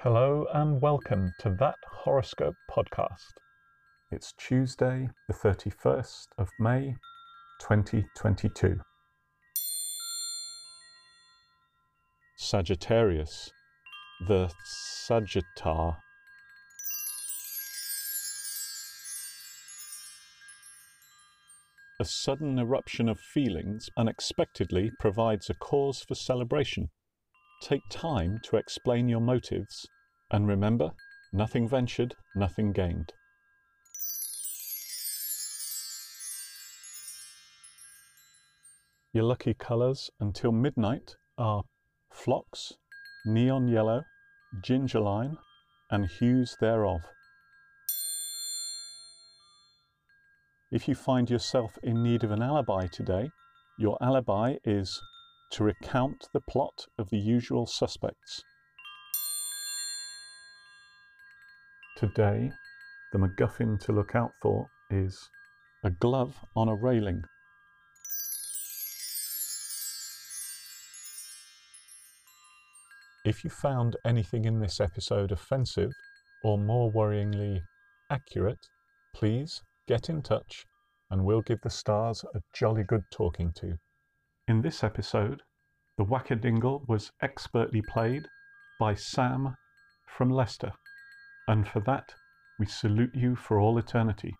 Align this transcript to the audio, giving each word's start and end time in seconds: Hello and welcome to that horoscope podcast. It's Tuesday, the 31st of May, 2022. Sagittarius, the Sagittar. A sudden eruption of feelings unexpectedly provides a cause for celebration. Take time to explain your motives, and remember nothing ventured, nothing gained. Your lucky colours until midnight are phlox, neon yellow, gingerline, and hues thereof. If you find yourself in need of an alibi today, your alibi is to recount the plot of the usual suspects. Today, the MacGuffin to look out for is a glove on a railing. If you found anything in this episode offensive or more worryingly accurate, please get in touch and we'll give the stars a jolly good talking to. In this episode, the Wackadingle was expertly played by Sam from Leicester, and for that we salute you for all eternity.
Hello 0.00 0.46
and 0.52 0.82
welcome 0.82 1.32
to 1.38 1.56
that 1.58 1.76
horoscope 1.90 2.54
podcast. 2.70 3.32
It's 4.12 4.34
Tuesday, 4.36 5.08
the 5.26 5.32
31st 5.32 6.26
of 6.36 6.50
May, 6.60 6.96
2022. 7.60 8.78
Sagittarius, 12.36 13.50
the 14.28 14.52
Sagittar. 15.08 15.96
A 21.98 22.04
sudden 22.04 22.58
eruption 22.58 23.08
of 23.08 23.18
feelings 23.18 23.88
unexpectedly 23.96 24.90
provides 25.00 25.48
a 25.48 25.54
cause 25.54 26.04
for 26.06 26.14
celebration. 26.14 26.90
Take 27.60 27.82
time 27.90 28.38
to 28.44 28.56
explain 28.56 29.08
your 29.08 29.20
motives, 29.20 29.88
and 30.30 30.46
remember 30.46 30.92
nothing 31.32 31.68
ventured, 31.68 32.14
nothing 32.34 32.72
gained. 32.72 33.12
Your 39.12 39.24
lucky 39.24 39.54
colours 39.54 40.10
until 40.20 40.52
midnight 40.52 41.16
are 41.38 41.64
phlox, 42.12 42.74
neon 43.24 43.66
yellow, 43.66 44.02
gingerline, 44.62 45.36
and 45.90 46.06
hues 46.06 46.56
thereof. 46.60 47.00
If 50.70 50.88
you 50.88 50.94
find 50.94 51.30
yourself 51.30 51.78
in 51.82 52.02
need 52.02 52.24
of 52.24 52.30
an 52.30 52.42
alibi 52.42 52.88
today, 52.88 53.30
your 53.78 53.96
alibi 54.02 54.56
is 54.64 55.00
to 55.52 55.64
recount 55.64 56.28
the 56.32 56.40
plot 56.40 56.86
of 56.98 57.10
the 57.10 57.18
usual 57.18 57.66
suspects. 57.66 58.42
Today, 61.96 62.52
the 63.12 63.18
MacGuffin 63.18 63.80
to 63.80 63.92
look 63.92 64.14
out 64.14 64.32
for 64.42 64.68
is 64.90 65.30
a 65.82 65.90
glove 65.90 66.44
on 66.54 66.68
a 66.68 66.74
railing. 66.74 67.22
If 73.24 73.42
you 73.42 73.50
found 73.50 73.96
anything 74.04 74.44
in 74.44 74.60
this 74.60 74.78
episode 74.78 75.32
offensive 75.32 75.90
or 76.44 76.58
more 76.58 76.92
worryingly 76.92 77.62
accurate, 78.10 78.68
please 79.14 79.62
get 79.88 80.08
in 80.08 80.22
touch 80.22 80.64
and 81.10 81.24
we'll 81.24 81.42
give 81.42 81.60
the 81.62 81.70
stars 81.70 82.24
a 82.34 82.40
jolly 82.52 82.84
good 82.84 83.04
talking 83.10 83.52
to. 83.56 83.78
In 84.48 84.62
this 84.62 84.84
episode, 84.84 85.42
the 85.98 86.04
Wackadingle 86.04 86.86
was 86.86 87.10
expertly 87.20 87.82
played 87.82 88.28
by 88.78 88.94
Sam 88.94 89.56
from 90.06 90.30
Leicester, 90.30 90.72
and 91.48 91.66
for 91.66 91.80
that 91.80 92.14
we 92.56 92.66
salute 92.66 93.14
you 93.14 93.34
for 93.34 93.58
all 93.58 93.76
eternity. 93.76 94.36